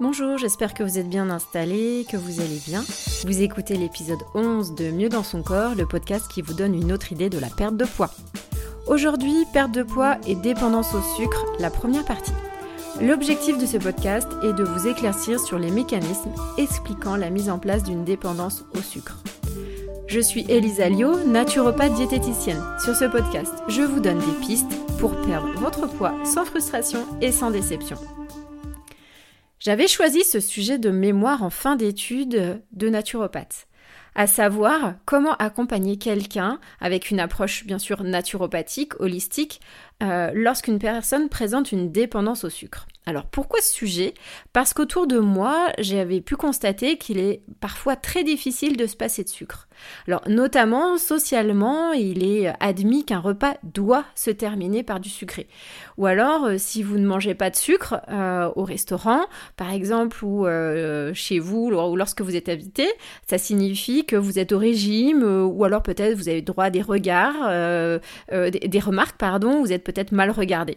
[0.00, 2.84] Bonjour, j'espère que vous êtes bien installés, que vous allez bien.
[3.24, 6.92] Vous écoutez l'épisode 11 de Mieux dans son corps, le podcast qui vous donne une
[6.92, 8.10] autre idée de la perte de poids.
[8.86, 12.32] Aujourd'hui, perte de poids et dépendance au sucre, la première partie.
[13.00, 17.58] L'objectif de ce podcast est de vous éclaircir sur les mécanismes expliquant la mise en
[17.58, 19.18] place d'une dépendance au sucre.
[20.06, 22.62] Je suis Elisa Lio, naturopathe diététicienne.
[22.84, 27.32] Sur ce podcast, je vous donne des pistes pour perdre votre poids sans frustration et
[27.32, 27.98] sans déception.
[29.60, 33.66] J'avais choisi ce sujet de mémoire en fin d'études de naturopathe,
[34.14, 39.60] à savoir comment accompagner quelqu'un avec une approche bien sûr naturopathique, holistique,
[40.02, 42.86] euh, lorsqu'une personne présente une dépendance au sucre.
[43.08, 44.12] Alors pourquoi ce sujet?
[44.52, 49.24] Parce qu'autour de moi, j'avais pu constater qu'il est parfois très difficile de se passer
[49.24, 49.66] de sucre.
[50.06, 55.48] Alors notamment socialement, il est admis qu'un repas doit se terminer par du sucré.
[55.96, 59.22] Ou alors euh, si vous ne mangez pas de sucre euh, au restaurant,
[59.56, 62.86] par exemple, ou euh, chez vous, ou lorsque vous êtes invité,
[63.26, 66.82] ça signifie que vous êtes au régime, ou alors peut-être vous avez droit à des
[66.82, 67.48] regards,
[68.30, 70.76] des remarques, pardon, vous êtes peut-être mal regardé.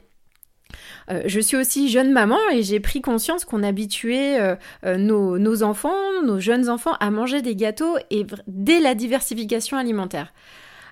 [1.10, 4.56] Euh, je suis aussi jeune maman et j'ai pris conscience qu'on habituait euh,
[4.86, 10.34] euh, nos, enfants, nos jeunes enfants, à manger des gâteaux et dès la diversification alimentaire.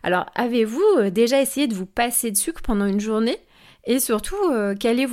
[0.03, 3.37] Alors, avez-vous déjà essayé de vous passer de sucre pendant une journée?
[3.85, 4.35] Et surtout,
[4.79, 5.07] quelles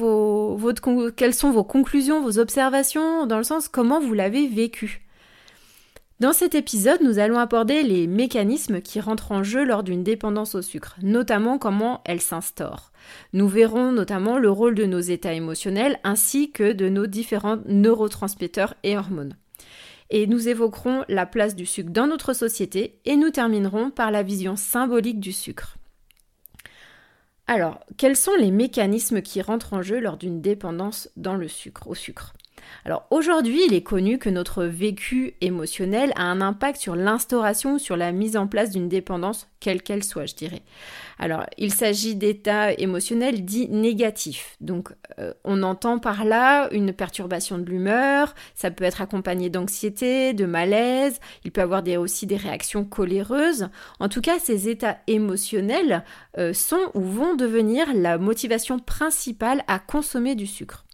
[1.35, 5.06] sont vos conclusions, vos observations, dans le sens comment vous l'avez vécu?
[6.19, 10.55] Dans cet épisode, nous allons aborder les mécanismes qui rentrent en jeu lors d'une dépendance
[10.55, 12.91] au sucre, notamment comment elle s'instaure.
[13.35, 18.75] Nous verrons notamment le rôle de nos états émotionnels ainsi que de nos différents neurotransmetteurs
[18.83, 19.37] et hormones.
[20.09, 24.23] Et nous évoquerons la place du sucre dans notre société et nous terminerons par la
[24.23, 25.77] vision symbolique du sucre.
[27.47, 31.87] Alors, quels sont les mécanismes qui rentrent en jeu lors d'une dépendance dans le sucre,
[31.89, 32.33] au sucre?
[32.85, 37.79] Alors aujourd'hui, il est connu que notre vécu émotionnel a un impact sur l'instauration ou
[37.79, 40.63] sur la mise en place d'une dépendance, quelle qu'elle soit, je dirais.
[41.19, 44.57] Alors, il s'agit d'états émotionnels dits négatifs.
[44.61, 50.33] Donc, euh, on entend par là une perturbation de l'humeur, ça peut être accompagné d'anxiété,
[50.33, 53.69] de malaise, il peut avoir aussi des réactions coléreuses.
[53.99, 56.05] En tout cas, ces états émotionnels
[56.39, 60.86] euh, sont ou vont devenir la motivation principale à consommer du sucre.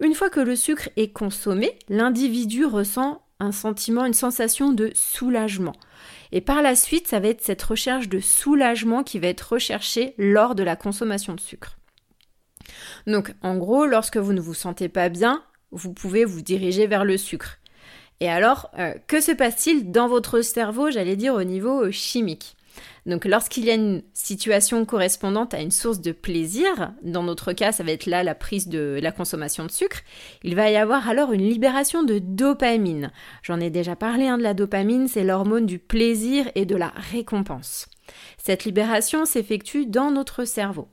[0.00, 5.74] Une fois que le sucre est consommé, l'individu ressent un sentiment, une sensation de soulagement.
[6.32, 10.14] Et par la suite, ça va être cette recherche de soulagement qui va être recherchée
[10.18, 11.76] lors de la consommation de sucre.
[13.06, 17.04] Donc, en gros, lorsque vous ne vous sentez pas bien, vous pouvez vous diriger vers
[17.04, 17.58] le sucre.
[18.20, 22.56] Et alors, euh, que se passe-t-il dans votre cerveau, j'allais dire au niveau chimique?
[23.06, 27.72] Donc lorsqu'il y a une situation correspondante à une source de plaisir, dans notre cas
[27.72, 30.00] ça va être là la prise de la consommation de sucre,
[30.42, 33.10] il va y avoir alors une libération de dopamine.
[33.42, 36.92] J'en ai déjà parlé hein, de la dopamine, c'est l'hormone du plaisir et de la
[37.12, 37.88] récompense.
[38.38, 40.88] Cette libération s'effectue dans notre cerveau.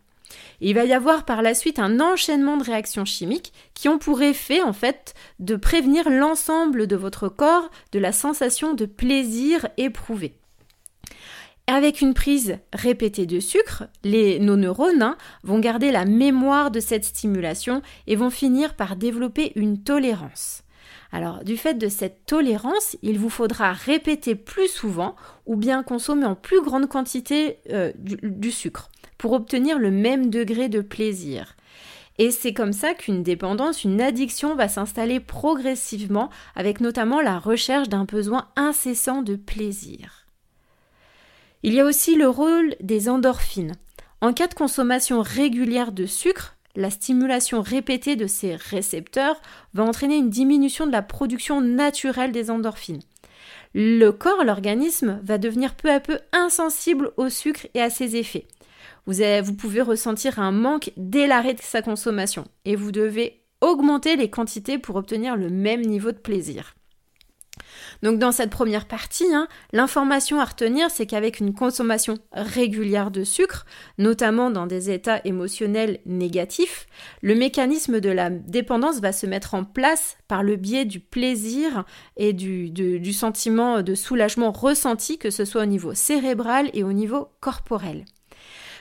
[0.61, 4.21] Il va y avoir par la suite un enchaînement de réactions chimiques qui ont pour
[4.21, 10.40] effet en fait de prévenir l'ensemble de votre corps de la sensation de plaisir éprouvé.
[11.71, 16.81] Avec une prise répétée de sucre, les, nos neurones hein, vont garder la mémoire de
[16.81, 20.63] cette stimulation et vont finir par développer une tolérance.
[21.13, 25.15] Alors, du fait de cette tolérance, il vous faudra répéter plus souvent
[25.45, 30.67] ou bien consommer en plus grande quantité euh, du, sucre pour obtenir le même degré
[30.67, 31.55] de plaisir.
[32.17, 37.87] Et c'est comme ça qu'une dépendance, une addiction va s'installer progressivement avec notamment la recherche
[37.87, 40.20] d'un besoin incessant de plaisir.
[41.63, 43.75] Il y a aussi le rôle des endorphines.
[44.19, 49.39] En cas de consommation régulière de sucre, la stimulation répétée de ces récepteurs
[49.75, 53.01] va entraîner une diminution de la production naturelle des endorphines.
[53.75, 58.47] Le corps, l'organisme, va devenir peu à peu insensible au sucre et à ses effets.
[59.05, 64.29] Vous, pouvez ressentir un manque dès l'arrêt de sa consommation et vous devez augmenter les
[64.29, 66.75] quantités pour obtenir le même niveau de plaisir.
[68.01, 73.23] Donc dans cette première partie, hein, l'information à retenir, c'est qu'avec une consommation régulière de
[73.23, 73.65] sucre,
[73.97, 76.87] notamment dans des états émotionnels négatifs,
[77.21, 81.85] le mécanisme de la dépendance va se mettre en place par le biais du plaisir
[82.17, 87.29] et du, sentiment de soulagement ressenti, que ce soit au niveau cérébral et au niveau
[87.39, 88.05] corporel.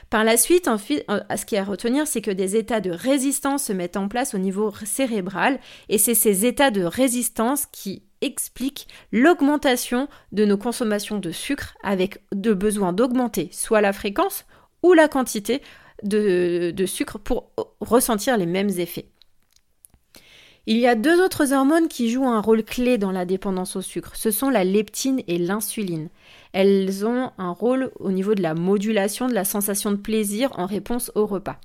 [0.09, 3.63] Par la suite, en ce qui est à retenir, c'est que des états de résistance
[3.63, 8.87] se mettent en place au niveau cérébral, et c'est ces états de résistance qui expliquent
[9.11, 14.45] l'augmentation de nos consommations de sucre avec de besoin d'augmenter soit la fréquence
[14.83, 15.61] ou la quantité
[16.03, 19.07] de, de sucre pour ressentir les mêmes effets.
[20.67, 23.81] Il y a deux autres hormones qui jouent un rôle clé dans la dépendance au
[23.81, 24.15] sucre.
[24.15, 26.09] Ce sont la leptine et l'insuline.
[26.53, 30.67] Elles ont un rôle au niveau de la modulation de la sensation de plaisir en
[30.67, 31.59] réponse au repas.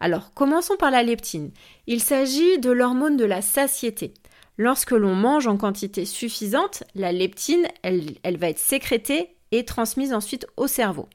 [0.00, 1.52] Alors, commençons par la leptine.
[1.86, 4.14] Il s'agit de l'hormone de la satiété.
[4.62, 10.46] Lorsque l'on mange en quantité suffisante, la leptine, elle, va être sécrétée et transmise ensuite
[10.58, 11.08] au cerveau.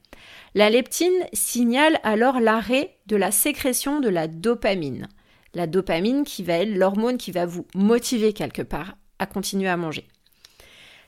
[0.56, 5.06] La leptine signale alors l'arrêt de la sécrétion de la dopamine.
[5.54, 9.76] La dopamine qui va être l'hormone qui va vous motiver quelque part à continuer à
[9.76, 10.08] manger.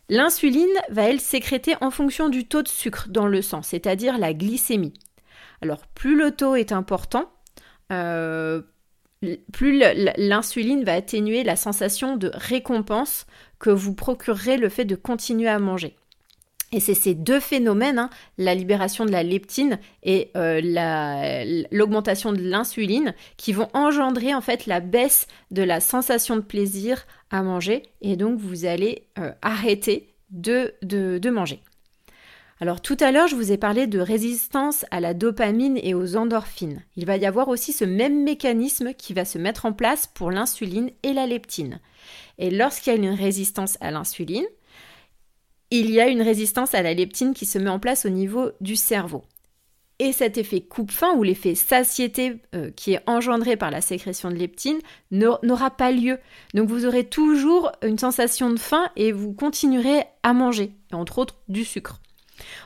[0.08, 4.32] L'insuline va elle sécréter en fonction du taux de sucre dans le sang, c'est-à-dire la
[4.32, 4.94] glycémie.
[5.60, 7.32] Alors plus le taux est important,
[7.90, 8.62] euh,
[9.52, 9.82] plus
[10.16, 13.26] l'insuline va atténuer la sensation de récompense
[13.58, 15.96] que vous procurerez le fait de continuer à manger.
[16.70, 20.60] Et c'est ces deux phénomènes, hein, la libération de la leptine et euh,
[21.70, 27.06] l'augmentation de l'insuline, qui vont engendrer en fait la baisse de la sensation de plaisir
[27.30, 27.84] à manger.
[28.02, 31.60] Et donc vous allez euh, arrêter de, de manger.
[32.60, 36.16] Alors tout à l'heure, je vous ai parlé de résistance à la dopamine et aux
[36.16, 36.82] endorphines.
[36.96, 40.32] Il va y avoir aussi ce même mécanisme qui va se mettre en place pour
[40.32, 41.78] l'insuline et la leptine.
[42.38, 44.46] Et lorsqu'il y a une résistance à l'insuline,
[45.70, 48.50] il y a une résistance à la leptine qui se met en place au niveau
[48.60, 49.22] du cerveau.
[50.00, 54.36] Et cet effet coupe-faim ou l'effet satiété euh, qui est engendré par la sécrétion de
[54.36, 54.78] leptine
[55.10, 56.18] n'aura pas lieu.
[56.54, 61.36] Donc vous aurez toujours une sensation de faim et vous continuerez à manger, entre autres
[61.48, 62.00] du sucre.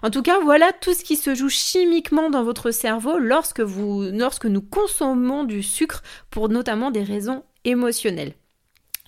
[0.02, 4.46] En tout cas, voilà tout ce qui se joue chimiquement dans votre cerveau lorsque, lorsque
[4.46, 8.34] nous consommons du sucre pour notamment des raisons émotionnelles.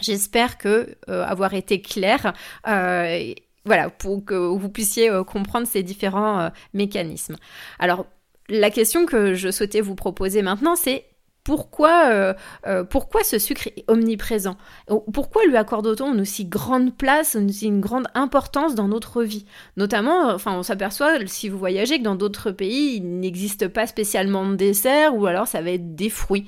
[0.00, 2.32] J'espère que euh, avoir été clair
[2.66, 3.32] euh,
[3.64, 7.36] voilà, pour que vous puissiez euh, comprendre ces différents mécanismes.
[7.78, 8.06] Alors,
[8.48, 11.06] la question que je souhaitais vous proposer maintenant, c'est
[11.44, 12.32] pourquoi, euh,
[12.66, 14.56] euh, pourquoi ce sucre est omniprésent?
[15.12, 19.44] Pourquoi lui accorde-t-on une aussi grande place, une, une grande importance dans notre vie?
[19.76, 23.86] Notamment, euh, enfin, on s'aperçoit, si vous voyagez, que dans d'autres pays, il n'existe pas
[23.86, 26.46] spécialement de dessert, ou alors ça va être des fruits.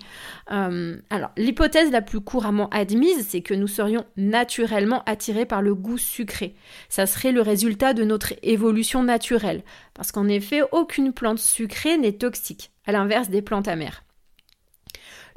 [0.49, 5.99] alors, l'hypothèse la plus couramment admise, c'est que nous serions naturellement attirés par le goût
[5.99, 6.55] sucré.
[6.89, 12.13] Ça serait le résultat de notre évolution naturelle, parce qu'en effet, aucune plante sucrée n'est
[12.13, 14.06] toxique, à l'inverse des plantes amères.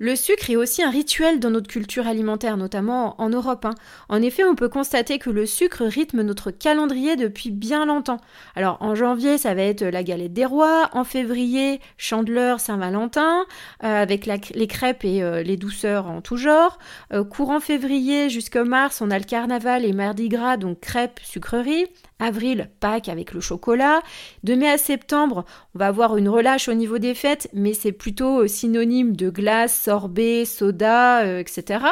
[0.01, 3.66] Le sucre est aussi un rituel dans notre culture alimentaire, notamment en Europe.
[3.66, 3.75] Hein.
[4.07, 8.22] En effet, on peut constater que le sucre rythme notre calendrier depuis bien longtemps.
[8.56, 13.46] Alors en janvier, ça va être la galette des rois, en février, chandeleur, Saint-Valentin,
[13.84, 16.80] euh, avec les crêpes et euh, les douceurs en tout genre.
[17.12, 21.88] Euh, courant février jusqu'au mars, on a le carnaval et mardi gras, donc crêpes, sucreries.
[22.22, 24.02] Avril, Pâques avec le chocolat.
[24.44, 27.94] De mai à septembre, on va avoir une relâche au niveau des fêtes, mais c'est
[27.94, 31.84] plutôt synonyme de glace, sorbet, soda, euh, etc.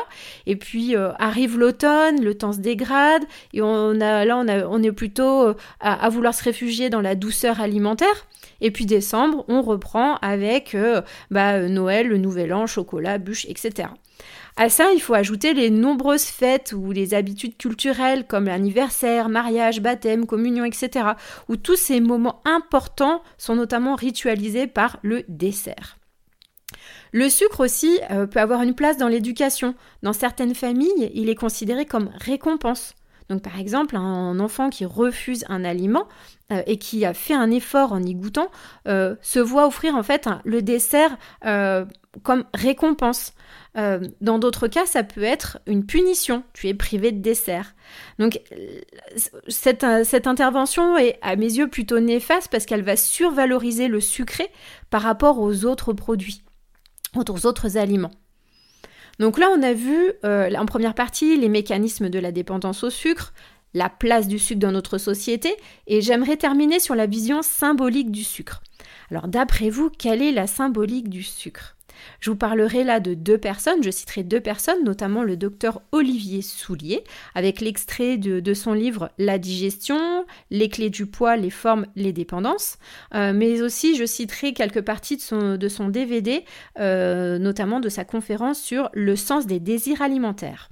[0.46, 3.24] Et puis euh, arrive l'automne, le temps se dégrade,
[3.54, 8.28] et on là on, est plutôt euh, à, vouloir se réfugier dans la douceur alimentaire.
[8.62, 10.76] Et puis décembre, on reprend avec
[11.32, 13.90] bah, Noël, le Nouvel An, chocolat, bûche, etc.
[14.56, 19.82] À ça, il faut ajouter les nombreuses fêtes ou les habitudes culturelles comme l'anniversaire, mariage,
[19.82, 21.10] baptême, communion, etc.
[21.50, 25.98] où tous ces moments importants sont notamment ritualisés par le dessert.
[27.12, 29.76] Le sucre aussi euh, peut avoir une place dans l'éducation.
[30.04, 32.94] Dans certaines familles, il est considéré comme récompense.
[33.30, 36.08] Donc par exemple, un enfant qui refuse un aliment
[36.52, 38.50] euh, et qui a fait un effort en y goûtant
[38.88, 41.18] euh, se voit offrir en fait le dessert
[42.24, 43.34] comme récompense.
[43.76, 46.44] dans d'autres cas, ça peut être une punition.
[46.54, 47.76] Tu es privé de dessert.
[48.18, 48.42] Donc
[49.50, 54.50] cette, cette intervention est à mes yeux plutôt néfaste parce qu'elle va survaloriser le sucré
[54.90, 56.42] par rapport aux autres produits
[57.30, 58.12] aux autres aliments.
[59.20, 62.90] Donc là, on a vu euh, en première partie les mécanismes de la dépendance au
[62.90, 63.34] sucre,
[63.74, 65.56] la place du sucre dans notre société,
[65.88, 68.62] et j'aimerais terminer sur la vision symbolique du sucre.
[69.10, 71.77] Alors d'après vous, quelle est la symbolique du sucre?
[72.20, 76.42] Je vous parlerai là de deux personnes, je citerai deux personnes, notamment le docteur Olivier
[76.42, 77.04] Soulier,
[77.36, 82.78] avec l'extrait de, son livre La digestion, les clés du poids, les formes, les dépendances,
[83.14, 86.44] euh, mais aussi je citerai quelques parties de son, DVD,
[86.80, 90.70] euh, notamment de sa conférence sur le sens des désirs alimentaires.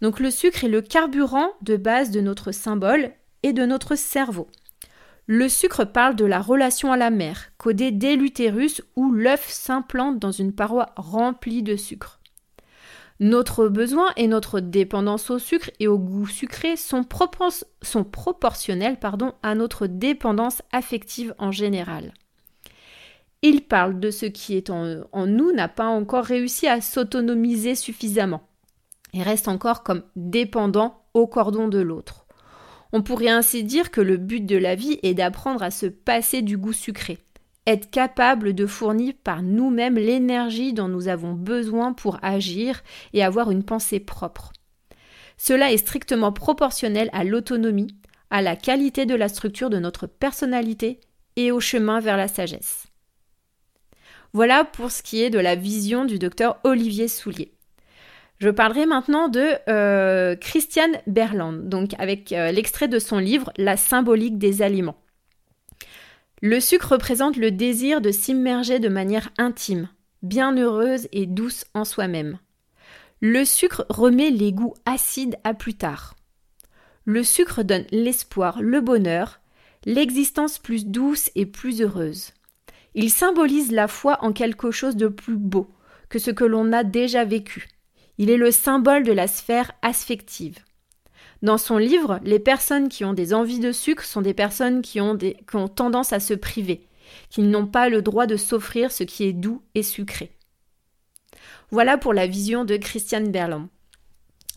[0.00, 4.48] Donc le sucre est le carburant de base de notre symbole et de notre cerveau.
[5.28, 10.20] Le sucre parle de la relation à la mère, codée dès l'utérus où l'œuf s'implante
[10.20, 12.20] dans une paroi remplie de sucre.
[13.18, 18.98] Notre besoin et notre dépendance au sucre et au goût sucré sont, proportionnels
[19.42, 22.12] à notre dépendance affective en général.
[23.42, 28.48] Il parle de ce qui est en nous n'a pas encore réussi à s'autonomiser suffisamment.
[29.12, 32.25] et reste encore comme dépendant au cordon de l'autre.
[32.92, 36.42] On pourrait ainsi dire que le but de la vie est d'apprendre à se passer
[36.42, 37.18] du goût sucré,
[37.66, 43.50] être capable de fournir par nous-mêmes l'énergie dont nous avons besoin pour agir et avoir
[43.50, 44.52] une pensée propre.
[45.36, 47.94] Cela est strictement proportionnel à l'autonomie,
[48.30, 51.00] à la qualité de la structure de notre personnalité
[51.36, 52.86] et au chemin vers la sagesse.
[54.32, 57.55] Voilà pour ce qui est de la vision du docteur Olivier Soulier.
[58.38, 63.78] Je parlerai maintenant de euh, Christiane Berland, donc avec euh, l'extrait de son livre La
[63.78, 65.00] symbolique des aliments.
[66.42, 69.88] Le sucre représente le désir de s'immerger de manière intime,
[70.22, 72.38] bienheureuse et douce en soi-même.
[73.22, 76.14] Le sucre remet les goûts acides à plus tard.
[77.06, 79.40] Le sucre donne l'espoir, le bonheur,
[79.86, 82.32] l'existence plus douce et plus heureuse.
[82.94, 85.70] Il symbolise la foi en quelque chose de plus beau
[86.10, 87.68] que ce que l'on a déjà vécu.
[88.18, 90.58] Il est le symbole de la sphère affective.
[91.42, 95.00] Dans son livre, les personnes qui ont des envies de sucre sont des personnes qui
[95.00, 96.86] ont, des, qui ont tendance à se priver,
[97.28, 100.32] qui n'ont pas le droit de s'offrir ce qui est doux et sucré.
[101.70, 103.68] Voilà pour la vision de Christiane Berland.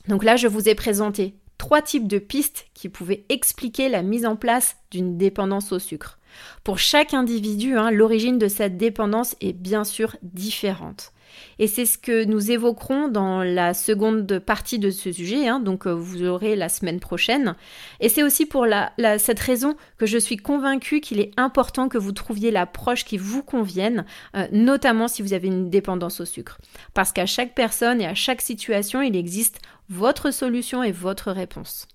[0.08, 4.26] Donc là, je vous ai présenté trois types de pistes qui pouvaient expliquer la mise
[4.26, 6.18] en place d'une dépendance au sucre.
[6.64, 11.12] Pour chaque individu, hein, l'origine de cette dépendance est bien sûr différente.
[11.60, 15.88] Et c'est ce que nous évoquerons dans la seconde partie de ce sujet, hein, donc
[15.88, 17.56] euh, vous aurez la semaine prochaine.
[18.00, 18.66] Et c'est aussi pour
[19.18, 23.44] cette raison que je suis convaincue qu'il est important que vous trouviez l'approche qui vous
[23.44, 24.06] convienne,
[24.36, 26.58] euh, notamment si vous avez une dépendance au sucre.
[26.94, 29.60] Parce qu'à chaque personne et à chaque situation, il existe
[29.90, 31.88] votre solution et votre réponse.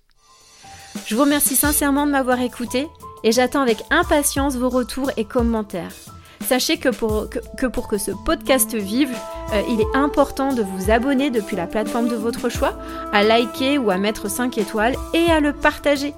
[1.07, 2.87] Je vous remercie sincèrement de m'avoir écouté
[3.23, 6.14] et j'attends avec impatience vos retours et commentaires.
[6.41, 9.15] Sachez que pour que, ce podcast vive,
[9.53, 12.77] euh, il est important de vous abonner depuis la plateforme de votre choix,
[13.11, 16.13] à liker ou à mettre 5 étoiles et à le partager.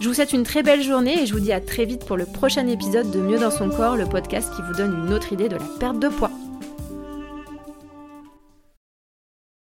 [0.00, 2.16] Je vous souhaite une très belle journée et je vous dis à très vite pour
[2.16, 5.32] le prochain épisode de Mieux dans son corps, le podcast qui vous donne une autre
[5.32, 6.30] idée de la perte de poids.